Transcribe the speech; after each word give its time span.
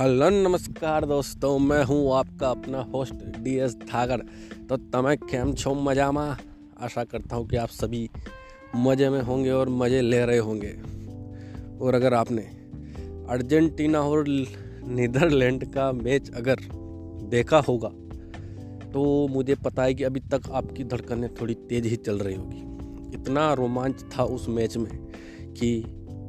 Hello 0.00 0.28
नमस्कार 0.30 1.04
दोस्तों 1.04 1.58
मैं 1.58 1.82
हूं 1.84 1.98
आपका 2.14 2.48
अपना 2.48 2.78
होस्ट 2.92 3.14
डी 3.38 3.54
एस 3.56 3.76
धागर 3.82 4.22
तो 4.68 4.76
તમે 4.92 5.14
કેમ 5.22 5.54
છો 5.54 5.72
મજામાં 5.76 6.26
आशा 6.78 7.04
करता 7.04 7.36
हूं 7.36 7.44
कि 7.46 7.56
आप 7.56 7.68
सभी 7.70 8.00
मज़े 8.76 9.08
में 9.10 9.20
होंगे 9.22 9.50
और 9.50 9.68
मज़े 9.68 10.00
ले 10.00 10.24
रहे 10.24 10.38
होंगे 10.38 10.72
और 11.80 11.94
अगर 11.94 12.14
आपने 12.14 12.42
अर्जेंटीना 13.28 14.00
और 14.00 14.28
नीदरलैंड 14.90 15.64
का 15.74 15.90
मैच 15.94 16.30
अगर 16.34 16.60
देखा 17.30 17.58
होगा 17.58 17.88
तो 18.92 19.04
मुझे 19.28 19.54
पता 19.64 19.84
है 19.84 19.94
कि 19.94 20.04
अभी 20.04 20.20
तक 20.28 20.50
आपकी 20.52 20.84
धड़कनें 20.84 21.28
थोड़ी 21.34 21.54
तेज़ 21.68 21.86
ही 21.86 21.96
चल 21.98 22.18
रही 22.18 22.34
होगी 22.34 23.16
इतना 23.16 23.52
रोमांच 23.54 24.04
था 24.12 24.24
उस 24.34 24.48
मैच 24.48 24.76
में 24.76 24.90
कि 25.52 25.70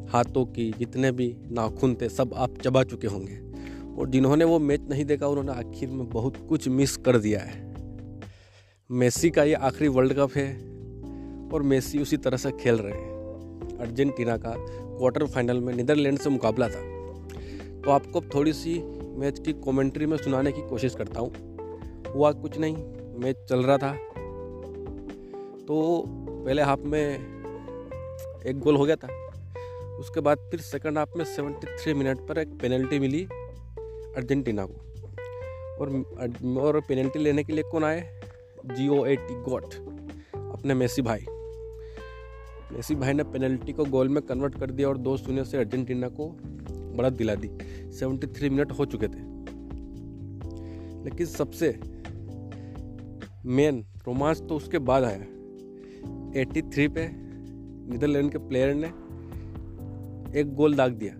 हाथों 0.09 0.45
की 0.45 0.71
जितने 0.79 1.11
भी 1.11 1.35
नाखून 1.51 1.95
थे 2.01 2.09
सब 2.09 2.33
आप 2.37 2.57
चबा 2.61 2.83
चुके 2.83 3.07
होंगे 3.07 3.39
और 3.98 4.08
जिन्होंने 4.08 4.44
वो 4.44 4.58
मैच 4.58 4.80
नहीं 4.80 5.04
देखा, 5.04 5.26
उन्होंने 5.26 5.52
आखिर 5.52 5.88
में 5.88 6.10
बहुत 6.10 6.48
कुछ 6.48 6.68
मिस 6.68 6.96
कर 6.96 7.18
दिया 7.18 7.40
है। 7.40 7.72
मेसी 8.90 9.30
का 9.30 9.44
ये 9.44 9.54
आखिरी 9.54 9.88
वर्ल्ड 9.88 10.12
कप 10.12 10.30
है 10.36 10.54
और 11.50 11.62
मेसी 11.62 11.98
उसी 11.98 12.16
तरह 12.16 12.36
से 12.36 12.50
खेल 12.50 12.74
रहे 12.74 12.92
हैं। 12.92 13.12
अर्जेंटीना 13.80 14.36
का 14.36 14.54
क्वार्टर 14.98 15.26
फाइनल 15.26 15.60
में 15.60 15.74
नीदरलैंड 15.74 16.18
से 16.18 16.30
मुकाबला 16.30 16.68
था। 16.68 16.92
तो 17.80 17.90
आपको 17.90 18.20
थोड़ी 18.20 18.52
सी 18.52 18.82
मैच 19.16 19.38
की 19.38 19.52
कमेंट्री 19.52 20.06
में 20.06 20.16
सुनाने 20.16 20.52
की 20.52 20.60
कोशिश 20.60 20.94
करता 20.94 21.20
हूँ। 21.20 21.32
हुआ 22.14 22.32
कुछ 22.32 22.58
नहीं 22.58 22.76
मैच 23.18 23.36
चल 23.48 23.62
रहा 23.62 23.78
था। 23.78 23.92
तो 25.64 26.04
पहले 26.46 26.62
हाफ़ 26.62 26.80
में 26.80 27.18
एक 28.46 28.58
गोल 28.58 28.76
हो 28.76 28.84
गया 28.84 28.96
था। 28.96 29.08
उसके 29.96 30.20
बाद 30.20 30.38
फिर 30.38 30.60
सेकंड 30.60 30.98
हाफ़ 30.98 31.10
में 31.16 31.24
73 31.24 31.94
मिनट 31.94 32.18
पर 32.18 32.38
एक 32.38 32.48
पेनल्टी 32.48 32.98
मिली। 32.98 33.28
अर्जेंटीना 34.16 34.66
को। 34.66 34.74
और 35.80 36.04
और 36.58 36.80
पेनल्टी 36.80 37.18
लेने 37.18 37.44
के 37.44 37.52
लिए 37.52 37.64
कौन 37.72 37.84
आए? 37.84 38.20
G 38.66 38.88
O 38.88 39.06
A 39.06 39.16
T 39.16 39.34
got 39.34 39.74
अपने 40.36 40.74
मेसी 40.74 41.02
भाई। 41.02 41.20
मेसी 42.72 42.94
भाई 42.94 43.12
ने 43.12 43.24
पेनल्टी 43.24 43.72
को 43.72 43.84
गोल 43.84 44.08
में 44.08 44.22
कन्वर्ट 44.22 44.58
कर 44.58 44.70
दिया 44.70 44.88
और 44.88 44.98
दो 44.98 45.16
शून्य 45.16 45.44
से 45.44 45.56
अर्जेंटीना 45.56 46.08
को 46.08 46.28
बढ़त 46.96 47.12
दिला 47.12 47.34
दी। 47.34 47.48
73 47.90 48.50
मिनट 48.50 48.72
हो 48.72 48.84
चुके 48.84 49.08
थे। 49.08 49.32
लेकिन 51.04 51.26
सबसे 51.26 51.80
मेन 53.46 53.86
रोमांच 54.06 54.40
तो 54.40 54.56
उसके 54.56 54.78
बाद 54.78 55.04
आया। 55.04 55.20
83 56.40 56.88
पे 56.88 57.08
नीदरलैंड 57.92 58.32
के 58.32 58.38
प्लेयर 58.38 58.74
ने 58.74 58.86
एक 60.40 60.54
गोल 60.54 60.74
दाग 60.74 60.92
दिया 60.92 61.14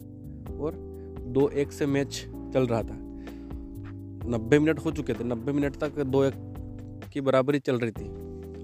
और 0.56 0.73
दो 1.21 1.49
एक 1.49 1.73
से 1.73 1.87
मैच 1.87 2.27
चल 2.53 2.67
रहा 2.67 2.83
था। 2.83 2.97
नब्बे 4.28 4.58
मिनट 4.58 4.78
हो 4.78 4.91
चुके 4.91 5.14
थे, 5.14 5.25
नब्बे 5.25 5.53
मिनट 5.53 5.77
तक 5.77 6.00
दो 6.00 6.25
एक 6.25 6.34
की 7.12 7.20
बराबरी 7.20 7.59
चल 7.59 7.78
रही 7.78 7.91
थी। 7.91 8.05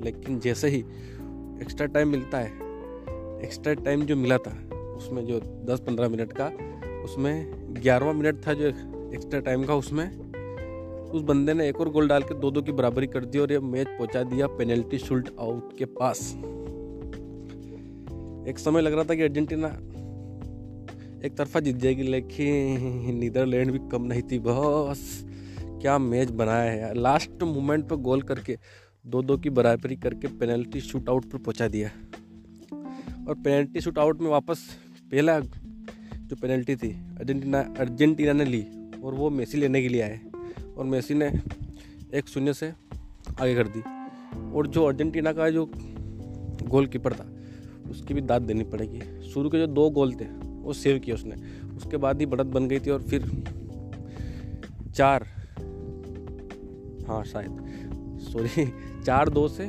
लेकिन 0.04 0.38
जैसे 0.38 0.68
ही 0.68 0.78
एक्स्ट्रा 1.60 1.86
टाइम 1.86 2.08
मिलता 2.08 2.38
है 2.38 2.68
एक्स्ट्रा 3.44 3.74
टाइम 3.74 4.02
जो 4.02 4.16
मिला 4.16 4.38
था, 4.38 4.52
उसमें 4.96 5.26
जो 5.26 5.40
दस 5.40 5.80
पंद्रह 5.80 6.08
मिनट 6.08 6.32
का, 6.32 6.46
उसमें 7.04 7.50
ग्यारहवा 7.82 8.12
मिनट 8.12 8.46
था 8.46 8.52
जो 8.52 8.66
एक्स्ट्रा 9.14 9.40
टाइम 9.40 9.64
का, 9.64 9.74
उसमें 9.74 10.28
उस 11.08 11.22
बंदे 11.22 11.54
ने 11.54 11.68
एक 11.68 11.80
और 11.80 11.88
गोल 11.88 12.08
डाल 12.08 12.22
के 12.22 12.34
दो 12.34 12.50
दो 12.50 12.62
की 12.62 12.72
बराबरी 12.72 13.06
कर 13.06 13.24
दी 13.24 13.38
और 13.38 13.52
ये 13.52 13.58
मैच 13.58 13.88
पहुँचा 13.88 14.22
दिया 14.22 14.46
पेनल्टी 14.46 14.98
शूट 14.98 15.28
आउट 15.40 15.76
के 15.78 15.84
पास। 15.84 16.34
एक 18.48 18.58
समय 18.58 18.80
लग 18.80 18.92
रहा 18.92 19.04
था 19.04 19.14
कि 19.14 19.22
अर्जेंटीना 19.22 19.68
एक 21.24 21.36
तरफा 21.36 21.60
जीत 21.60 21.76
जाएगी, 21.76 22.02
लेकिन 22.02 23.16
नीदरलैंड 23.18 23.70
भी 23.72 23.78
कम 23.92 24.02
नहीं 24.02 24.22
थी। 24.22 24.38
बस, 24.38 25.24
क्या 25.80 25.98
मैच 25.98 26.30
बनाया 26.30 26.86
है 26.86 26.94
लास्ट 26.94 27.42
मोमेंट 27.42 27.88
पर 27.88 27.96
गोल 27.96 28.22
करके 28.22 28.58
दो 29.06 29.22
दो 29.22 29.36
की 29.36 29.50
बराबरी 29.50 29.96
करके 29.96 30.28
पेनल्टी 30.28 30.80
शूट 30.80 31.08
आउट 31.08 31.24
पर 31.24 31.38
पहुँचा 31.38 31.68
दिया। 31.68 31.90
और 33.28 33.34
पेनल्टी 33.34 33.80
शूट 33.80 33.98
आउट 33.98 34.20
में 34.20 34.30
वापस 34.30 34.58
पहला 35.10 35.40
जो 35.40 36.36
पेनल्टी 36.36 36.76
थी, 36.76 36.90
अर्जेंटीना 36.90 37.60
अर्जेंटीना 37.78 38.32
ने 38.32 38.44
ली, 38.44 38.64
और 39.04 39.14
वो 39.14 39.30
मेसी 39.30 39.58
लेने 39.58 39.82
के 39.82 39.88
लिए 39.88 40.02
आए। 40.02 40.20
और 40.76 40.84
मेसी 40.84 41.14
ने 41.14 41.32
एक 42.14 42.28
शून्य 42.28 42.54
से 42.54 42.72
आगे 43.40 43.54
कर 43.54 43.68
दी। 43.68 43.80
और 44.52 44.66
जो 44.66 44.84
अर्जेंटीना 44.84 45.32
का 45.32 45.50
जो 45.50 45.70
गोल 46.64 46.86
कीपर 46.86 47.12
था, 47.12 47.26
उसकी 47.90 48.14
भी 48.14 48.20
दाद 48.20 48.42
देनी 48.42 48.64
पड़ेगी। 48.64 49.28
शुरू 49.28 49.50
के 49.50 49.58
जो 49.58 49.66
दो 49.66 49.90
गोल 49.90 50.12
थे 50.12 50.47
वो 50.68 50.74
सेव 50.74 50.98
किया 50.98 51.14
उसने। 51.14 51.34
उसके 51.76 51.96
बाद 51.96 52.20
ही 52.20 52.26
बढ़त 52.26 52.46
बन 52.46 52.68
गई 52.68 52.78
थी 52.78 52.90
और 52.90 53.02
फिर 53.02 53.24
चार 54.94 55.26
हाँ 57.08 57.24
शायद। 57.24 58.18
सॉरी 58.22 58.66
चार 59.04 59.28
दो 59.28 59.48
से 59.48 59.64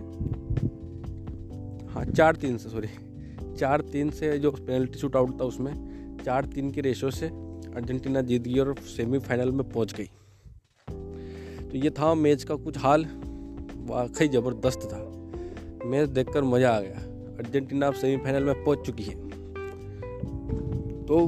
हाँ 1.89 2.05
चार 2.05 2.35
तीन 2.35 2.57
से 2.57 2.69
सॉरी 2.69 2.87
चार 3.57 3.81
तीन 3.81 4.09
से 4.09 4.37
जो 4.39 4.51
पेनल्टी 4.51 4.99
शूट 4.99 5.15
आउट 5.15 5.39
था 5.39 5.43
उसमें, 5.43 5.73
चार 6.25 6.45
तीन 6.45 6.71
के 6.71 6.81
रेशो 6.81 7.11
से 7.11 7.27
अर्जेंटीना 7.75 8.21
जीत 8.21 8.41
गई 8.41 8.59
और 8.59 8.75
सेमीफाइनल 8.87 9.51
में 9.51 9.69
पहुँच 9.69 9.93
गई। 9.93 10.09
तो 11.69 11.77
ये 11.77 11.89
था 11.89 12.13
मैच 12.15 12.43
का 12.43 12.55
कुछ 12.55 12.77
हाल। 12.77 13.05
वाकई 13.89 14.27
ज़बरदस्त 14.27 14.79
था। 14.79 14.99
मैच 15.85 16.09
देखकर 16.09 16.43
मज़ा 16.43 16.71
आ 16.71 16.79
गया। 16.79 16.99
अर्जेंटीना 17.37 17.87
अब 17.87 17.93
सेमीफाइनल 17.93 18.43
में 18.43 18.63
पहुँच 18.63 18.85
चुकी 18.85 19.03
है। 19.03 19.15
तो 21.09 21.19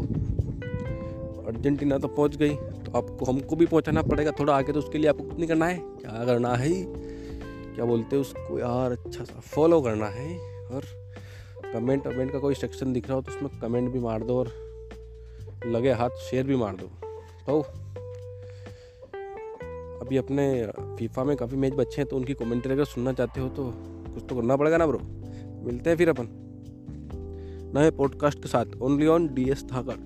अर्जेंटीना 1.47 1.97
तो 1.97 2.07
पहुँच 2.07 2.35
गई। 2.35 2.55
तो 2.55 2.91
आपको, 2.97 3.25
हमको 3.25 3.55
भी 3.55 3.65
पहुंचाना 3.65 4.01
पड़ेगा 4.01 4.31
थोड़ा 4.39 4.55
आगे 4.55 4.73
तो 4.73 4.79
उसके 4.79 4.97
लिए 4.97 5.09
आपको 5.09 5.23
कुछ 5.23 5.37
नहीं 5.37 5.47
करना 5.47 5.65
है? 5.65 5.77
क्या 5.77 6.25
करना 6.25 6.53
है? 6.55 6.69
क्या 7.75 7.85
बोलते 7.85 8.15
हैं 8.15 8.21
उसको? 8.21 8.59
यार 8.59 8.91
अच्छा 8.91 9.23
सा 9.23 9.39
फॉलो 9.45 9.81
करना 9.81 10.07
है। 10.07 10.37
और 10.67 10.85
कमेंट 11.65 12.07
वमेंट 12.07 12.31
का 12.31 12.39
कोई 12.39 12.55
सेक्शन 12.55 12.93
दिख 12.93 13.07
रहा 13.07 13.15
हो 13.15 13.21
तो 13.21 13.31
उसमें 13.31 13.59
कमेंट 13.61 13.91
भी 13.91 13.99
मार 13.99 14.23
दो 14.23 14.37
और 14.39 14.51
लगे 15.65 15.91
हाथ 15.93 16.09
शेयर 16.29 16.43
भी 16.43 16.55
मार 16.55 16.75
दो। 16.75 16.87
तो 17.47 17.59
अभी 20.01 20.17
अपने 20.17 20.45
फीफा 20.99 21.23
में 21.23 21.35
काफ़ी 21.37 21.57
मैच 21.57 21.73
बच्चे 21.73 22.01
हैं 22.01 22.07
तो 22.09 22.17
उनकी 22.17 22.33
कमेंट्री 22.33 22.73
अगर 22.73 22.85
सुनना 22.85 23.13
चाहते 23.13 23.41
हो 23.41 23.47
तो 23.49 23.71
कुछ 24.13 24.23
तो 24.29 24.35
करना 24.35 24.55
पड़ेगा 24.55 24.77
ना 24.77 24.87
ब्रो 24.87 24.99
मिलते 25.65 25.89
हैं 25.89 25.97
फिर 25.97 26.09
अपन। 26.09 26.27
नए 27.75 27.91
पॉडकास्ट 27.91 28.39
के 28.39 28.47
साथ 28.47 28.65
only 28.81 29.07
on 29.07 29.27
D 29.33 29.49
S 29.49 29.63
Dhakar 29.63 29.97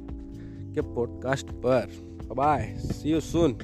के 0.75 0.81
पॉडकास्ट 0.81 1.47
पर। 1.65 1.87
Bye 2.35 2.75
C 2.77 3.09
you 3.09 3.19
soon 3.19 3.57